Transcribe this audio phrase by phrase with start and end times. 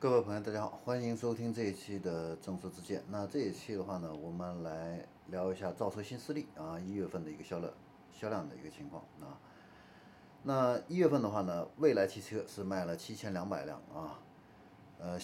[0.00, 3.04] 各位朋友，大家好，欢迎收听这一期的正说之见。
[3.10, 7.70] 那这一期的话呢，我们来聊一下造车新势力啊一月份的一个销量
[8.10, 9.36] 销量的一个情况啊。
[10.42, 14.18] 那一月份的话呢，蔚来汽车是卖了七千两百辆啊，
[14.98, 15.20] 呃，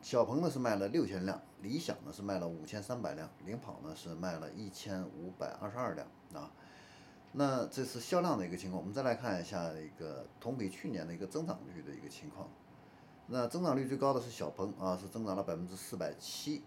[0.00, 6.50] 小鹏呢是卖了六千辆，理想呢是卖了五千三百辆，领跑呢是卖了一千五百二十二辆啊。
[7.32, 12.48] 那这是销量的一个情况，我们再来看一下一个同比去年的一个增长率的一个情况。
[13.28, 16.62] 那增长率最高的是小鹏啊，是增长了百分之四百七。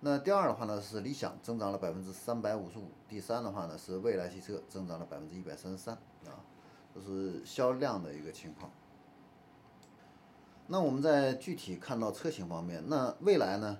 [0.00, 2.90] 那第二的话呢是理想，增长了百分之三百五十五。
[3.08, 5.94] 第三的话呢是蔚来汽车，增长了百分之一百三十三
[6.26, 6.44] 啊，
[6.94, 8.70] 这是销量的一个情况。
[10.66, 13.78] 那我们在具体看到车型方面，那蔚来呢，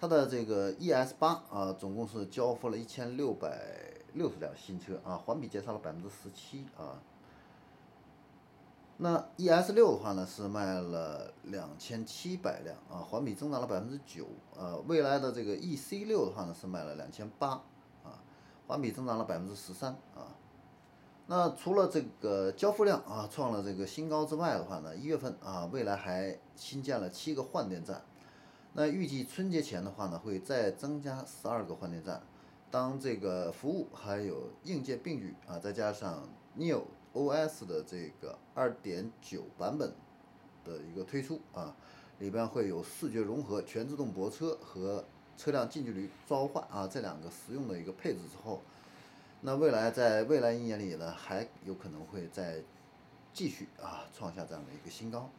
[0.00, 3.92] 它的这个 ES 八啊，总共是交付了一千六百。
[4.14, 7.02] 六十辆新车啊，环比减少了百分之十七啊。
[8.96, 14.26] 那 ES 六的话呢，是卖了两千七百辆啊，环比增长了百分之九。
[14.56, 17.48] 呃，未来的这个 EC 六的话呢，是卖了两千八
[18.04, 18.22] 啊，
[18.68, 20.30] 环比增长了百分之十三啊。
[21.26, 28.02] 那除了这个交付量啊创了这个新高之外的话呢，一月份啊，未来还新建了七个换电站。
[28.74, 32.22] 那预计春节前的话呢，会再增加十二个换电站。
[32.70, 36.82] 当这个服务还有硬件并举啊，再加上 new
[37.14, 39.92] OS 的这个2.9版本
[40.64, 41.74] 的一个推出啊，
[42.18, 45.04] 里边会有视觉融合、全自动泊车和
[45.36, 48.60] 车辆近距离召唤啊这两个实用的一个配置之后，
[49.40, 52.62] 那未来在未来一年里呢，还有可能会再
[53.32, 55.30] 继续啊创下这样的一个新高。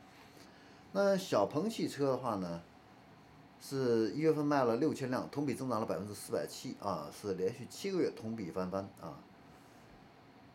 [0.94, 2.62] 那小鹏汽车的话呢？
[3.62, 9.18] 是一月份卖了六千辆，同比增长了百分之四百七啊，是连续七个月同比翻番啊。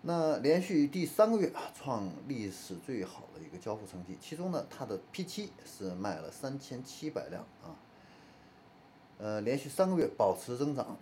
[0.03, 7.77] 那连续第三个月啊创历史最好的一个交付成绩，其中呢，它的 P7 是卖了三千七百辆啊，
[9.19, 10.97] 呃，连续三个月保持增长。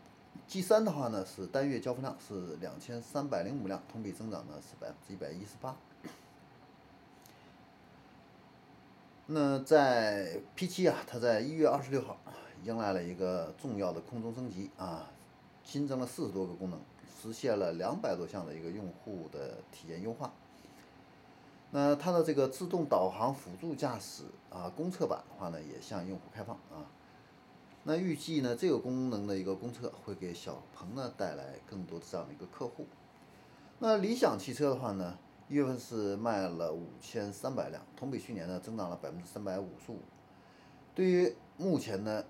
[0.49, 5.77] G3 的话呢，是单月交付量是两千三百零五辆，同比增长呢是百分之一百一十八。
[9.27, 12.17] 那在 P7 啊，它在一月二十六号
[12.65, 15.11] 迎来了一个重要的空中升级啊，
[15.63, 16.81] 新增了四十多个功能，
[17.21, 20.33] 实现了两百多项的一个用户的体验优化。
[21.71, 26.87] 那它的这个自动导航辅助驾驶啊，公测版的话呢，也向用户开放啊。
[27.85, 32.87] 那预计呢，这个功能的一个公测会给小鹏呢带来更多的这样的一个客户。
[33.79, 35.19] 那理想汽车的话呢？
[35.51, 39.99] 一月份是卖了五千三百辆，同比去年呢增长了百分之三百五十五。
[40.95, 42.23] 对于目前呢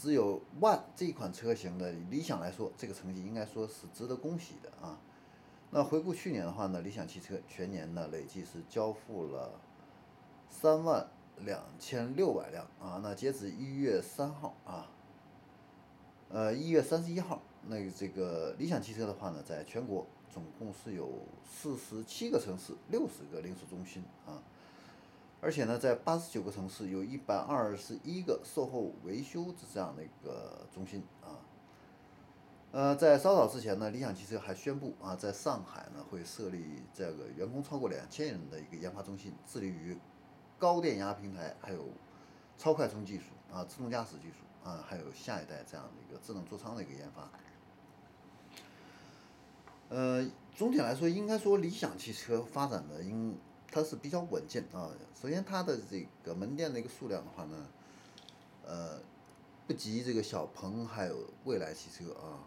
[0.00, 5.00] 只有 ONE 这一款车型的理想来说，这个成绩应该说是值得恭喜的啊。
[5.72, 9.50] 那回顾去年的话呢，理想汽车全年呢累计是交付了
[10.48, 13.00] 三万两千六百辆啊。
[13.02, 14.86] 那截止一月三号啊，
[16.28, 20.06] 呃一月三十一号，那这个理想汽车的话呢，在全国。
[20.30, 21.10] 总共是有
[21.42, 24.40] 四十七个城市，六十个零售中心啊，
[25.40, 31.38] 而且呢，在八十九个城市有一百二十一个售后维修的这样的一个中心啊。
[32.72, 39.96] 呃，在稍早之前呢，理想汽车还宣布啊，在上海呢会设立这个员工超过两千人的一个研发中心，致力于
[40.58, 41.88] 高电压平台，还有
[42.58, 47.30] 超快充技术啊，自动驾驶技术啊，还有下一代这样的一个智能座舱的一个研发。
[49.88, 53.38] 呃，总体来说，应该说理想汽车发展的应
[53.70, 54.90] 它是比较稳健啊。
[55.20, 57.66] 首先，它的这个门店的一个数量的话呢，
[58.64, 59.00] 呃，
[59.66, 62.40] 不及这个小鹏还有蔚来汽车啊。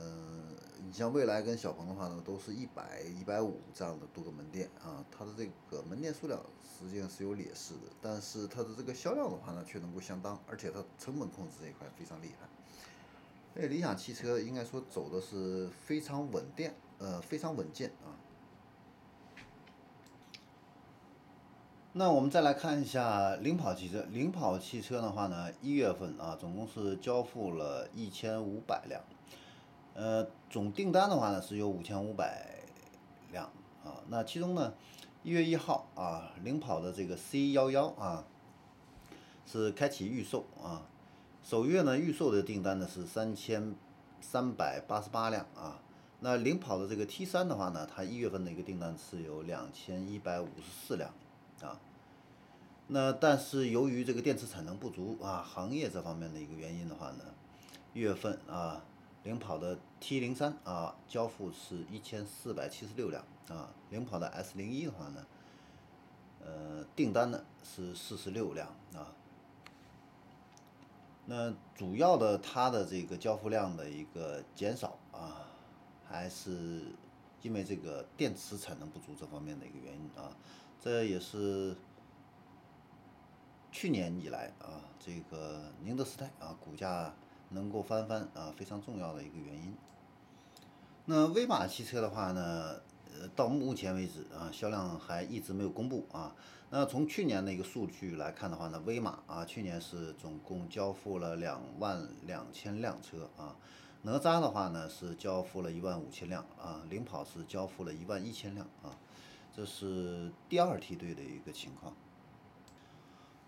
[0.00, 0.54] 嗯，
[0.84, 5.04] 你像蔚来跟小鹏的话呢，都是一百、一百五这样的多个门店啊。
[5.10, 12.48] 它的这个门店数量实际上是有劣势的，但是它的这个销量的话呢，却能够相当，而且它成本控制这一块非常厉害。
[13.60, 18.14] 哎，理想汽车应该说走的是非常稳定，呃，非常稳健啊。
[21.94, 29.02] 那我们再来看一下领跑汽车，领跑汽车的话呢，一月份啊，总共是交付了一千五百辆，
[29.94, 32.60] 呃，总订单的话呢是有五千五百
[33.32, 33.46] 辆
[33.82, 34.04] 啊。
[34.08, 34.74] 那其中呢，
[35.22, 38.24] 一月一号啊，领跑的这个 C 幺幺啊，
[39.46, 40.82] 是开启预售啊。
[41.42, 43.74] 首月呢，预售的订单呢是三千
[44.20, 45.80] 三百八十八辆啊。
[46.20, 51.10] 那领跑的这个 T 三的话呢，它一月份的一个订单是有两千一百五十四辆
[51.62, 51.78] 啊。
[52.86, 57.24] 那但是由于这个电池产能不足啊，行业这方面的一个原因的话呢，
[57.92, 58.82] 一月份啊，
[59.24, 63.68] 领跑的 T 零三啊交付是一千四百七十六辆啊。
[63.90, 65.26] 领跑的 S 零一的话呢，
[66.40, 69.12] 呃，订单呢是四十六辆啊。
[71.26, 75.44] 那主要的它的这个交付量的一个减少啊，
[76.08, 76.84] 还是
[77.42, 80.32] 因为这个电池产能不足这方面的一个原因啊，
[80.80, 81.76] 这也是
[83.70, 87.12] 去年以来啊，这个宁德时代啊股价
[87.50, 89.74] 能够翻番啊非常重要的一个原因。
[91.06, 92.80] 那威马汽车的话呢？
[93.20, 96.36] 呃，到目前为止啊，销量还一直没有公布啊。
[96.70, 103.56] 那从去年的一个数据来看的话呢，威马啊，去年是总共交付了两万两千辆车啊。
[104.02, 106.82] 哪吒的话呢，是交付了一万五千辆啊。
[106.88, 108.94] 领跑是交付了一万一千辆啊。
[109.58, 111.92] 这是第二梯队的一个情况。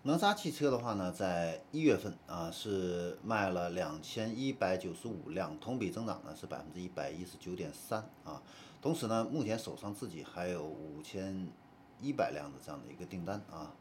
[0.03, 8.43] 哪吒汽车的话呢，在一月份啊，是卖了两千一百九十五辆，同比增长呢是百分之一百一十九点三啊。
[8.81, 11.47] 同时呢，目前手上自己还有五千
[12.01, 13.73] 一百辆的这样的一个订单啊，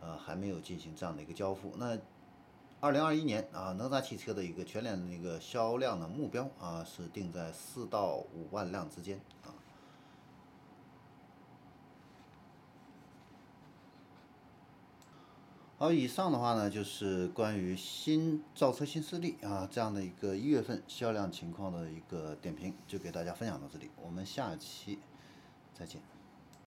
[0.00, 1.74] 呃，还没有进行这样的一个交付。
[1.76, 1.98] 那
[2.78, 9.50] 二零二一年啊，哪吒汽车的一个全年的一个销量的目标啊，是定在四到五万辆之间啊。
[15.80, 24.98] 好，以上的话呢，就是关于新造车新势力啊这样的一个一月份销量情况的一个点评，就给大家分享到这里，我们下期
[25.72, 26.17] 再见。